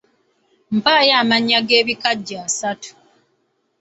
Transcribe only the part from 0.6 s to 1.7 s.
Mpaayo amannya